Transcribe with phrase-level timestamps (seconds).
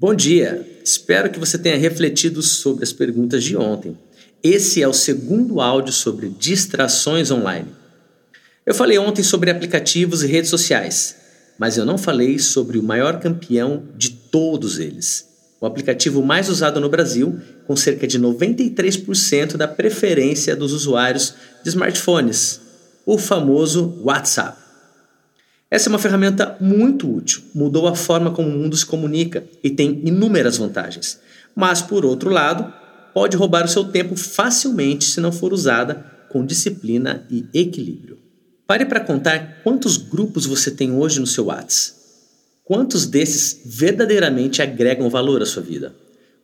[0.00, 0.64] Bom dia!
[0.84, 3.98] Espero que você tenha refletido sobre as perguntas de ontem.
[4.44, 7.66] Esse é o segundo áudio sobre distrações online.
[8.64, 11.16] Eu falei ontem sobre aplicativos e redes sociais,
[11.58, 15.26] mas eu não falei sobre o maior campeão de todos eles.
[15.60, 17.36] O aplicativo mais usado no Brasil,
[17.66, 21.34] com cerca de 93% da preferência dos usuários
[21.64, 22.60] de smartphones,
[23.04, 24.67] o famoso WhatsApp.
[25.70, 29.68] Essa é uma ferramenta muito útil, mudou a forma como o mundo se comunica e
[29.68, 31.20] tem inúmeras vantagens.
[31.54, 32.72] Mas, por outro lado,
[33.12, 38.18] pode roubar o seu tempo facilmente se não for usada com disciplina e equilíbrio.
[38.66, 41.98] Pare para contar quantos grupos você tem hoje no seu WhatsApp.
[42.64, 45.94] Quantos desses verdadeiramente agregam valor à sua vida?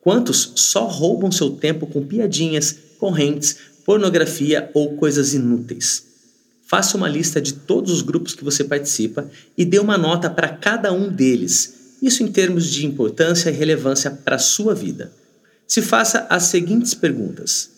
[0.00, 6.04] Quantos só roubam seu tempo com piadinhas, correntes, pornografia ou coisas inúteis?
[6.68, 9.26] Faça uma lista de todos os grupos que você participa
[9.56, 14.10] e dê uma nota para cada um deles, isso em termos de importância e relevância
[14.10, 15.10] para a sua vida.
[15.66, 17.70] Se faça as seguintes perguntas: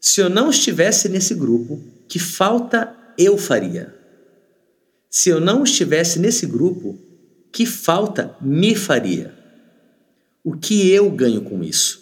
[0.00, 3.94] Se eu não estivesse nesse grupo, que falta eu faria?
[5.08, 6.98] Se eu não estivesse nesse grupo,
[7.52, 9.32] que falta me faria?
[10.42, 12.00] O que eu ganho com isso?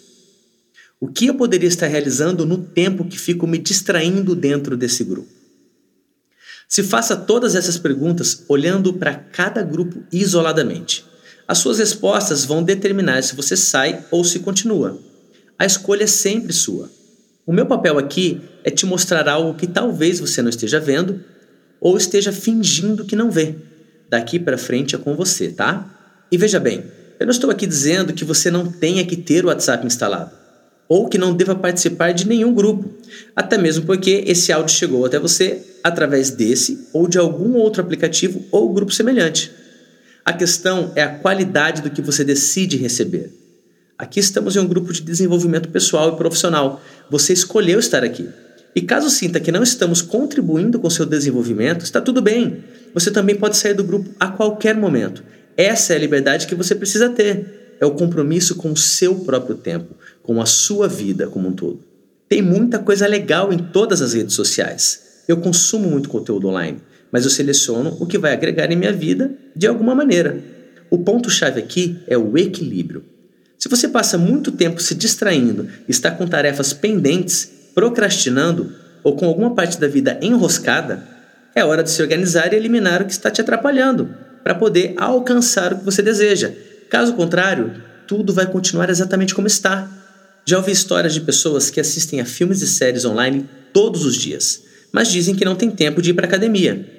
[0.99, 5.36] O que eu poderia estar realizando no tempo que fico me distraindo dentro desse grupo?
[6.67, 11.05] Se faça todas essas perguntas olhando para cada grupo isoladamente.
[11.47, 14.99] As suas respostas vão determinar se você sai ou se continua.
[15.57, 16.91] A escolha é sempre sua.
[17.45, 21.23] O meu papel aqui é te mostrar algo que talvez você não esteja vendo
[21.79, 23.55] ou esteja fingindo que não vê.
[24.09, 25.89] Daqui para frente é com você, tá?
[26.29, 26.83] E veja bem,
[27.17, 30.36] eu não estou aqui dizendo que você não tenha que ter o WhatsApp instalado
[30.87, 32.89] ou que não deva participar de nenhum grupo,
[33.35, 38.45] até mesmo porque esse áudio chegou até você através desse ou de algum outro aplicativo
[38.51, 39.51] ou grupo semelhante.
[40.23, 43.31] A questão é a qualidade do que você decide receber.
[43.97, 46.81] Aqui estamos em um grupo de desenvolvimento pessoal e profissional.
[47.09, 48.29] Você escolheu estar aqui.
[48.75, 52.63] E caso sinta que não estamos contribuindo com seu desenvolvimento, está tudo bem.
[52.93, 55.23] Você também pode sair do grupo a qualquer momento.
[55.55, 57.66] Essa é a liberdade que você precisa ter.
[57.79, 61.79] É o compromisso com o seu próprio tempo, com a sua vida como um todo.
[62.27, 65.23] Tem muita coisa legal em todas as redes sociais.
[65.27, 66.79] Eu consumo muito conteúdo online,
[67.11, 70.43] mas eu seleciono o que vai agregar em minha vida de alguma maneira.
[70.89, 73.03] O ponto-chave aqui é o equilíbrio.
[73.57, 78.71] Se você passa muito tempo se distraindo, está com tarefas pendentes, procrastinando
[79.03, 81.07] ou com alguma parte da vida enroscada,
[81.55, 84.09] é hora de se organizar e eliminar o que está te atrapalhando,
[84.43, 86.53] para poder alcançar o que você deseja.
[86.89, 89.89] Caso contrário, tudo vai continuar exatamente como está.
[90.45, 94.63] Já ouvi histórias de pessoas que assistem a filmes e séries online todos os dias,
[94.91, 96.89] mas dizem que não tem tempo de ir para academia.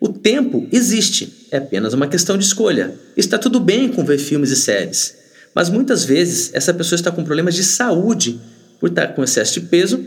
[0.00, 2.94] O tempo existe, é apenas uma questão de escolha.
[3.16, 5.14] Está tudo bem com ver filmes e séries,
[5.54, 8.40] mas muitas vezes essa pessoa está com problemas de saúde
[8.80, 10.04] por estar com excesso de peso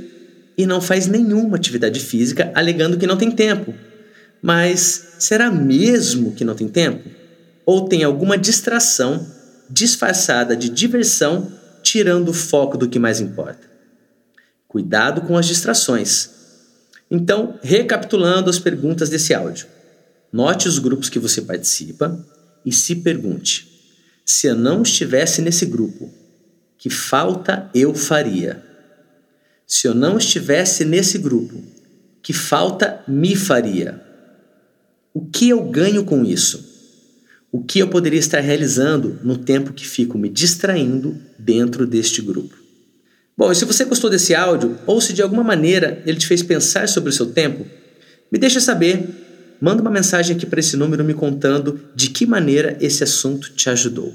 [0.58, 3.74] e não faz nenhuma atividade física alegando que não tem tempo.
[4.42, 7.19] Mas será mesmo que não tem tempo?
[7.69, 9.24] Ou tem alguma distração
[9.69, 11.52] disfarçada de diversão
[11.84, 13.62] tirando o foco do que mais importa.
[14.68, 16.31] Cuidado com as distrações.
[17.12, 19.68] Então, recapitulando as perguntas desse áudio.
[20.34, 22.19] Note os grupos que você participa
[22.66, 23.69] e se pergunte:
[24.25, 26.12] se eu não estivesse nesse grupo,
[26.75, 28.66] que falta eu faria?
[29.68, 31.62] Se eu não estivesse nesse grupo,
[32.24, 34.03] que falta me faria?
[35.13, 36.69] O que eu ganho com isso?
[37.52, 42.56] O que eu poderia estar realizando no tempo que fico me distraindo dentro deste grupo.
[43.36, 46.44] Bom, e se você gostou desse áudio ou se de alguma maneira ele te fez
[46.44, 47.66] pensar sobre o seu tempo,
[48.32, 49.08] me deixa saber.
[49.62, 53.70] Manda uma mensagem aqui para esse número me contando de que maneira esse assunto te
[53.70, 54.14] ajudou.